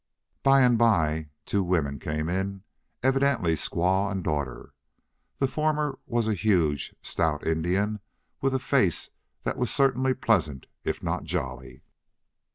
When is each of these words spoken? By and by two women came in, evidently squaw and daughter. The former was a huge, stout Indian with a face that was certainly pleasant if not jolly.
By 0.41 0.61
and 0.61 0.79
by 0.79 1.29
two 1.45 1.61
women 1.63 1.99
came 1.99 2.27
in, 2.27 2.63
evidently 3.03 3.53
squaw 3.53 4.11
and 4.11 4.23
daughter. 4.23 4.73
The 5.37 5.47
former 5.47 5.99
was 6.07 6.27
a 6.27 6.33
huge, 6.33 6.95
stout 7.03 7.45
Indian 7.45 7.99
with 8.41 8.55
a 8.55 8.59
face 8.59 9.11
that 9.43 9.57
was 9.57 9.69
certainly 9.69 10.15
pleasant 10.15 10.65
if 10.83 11.03
not 11.03 11.25
jolly. 11.25 11.83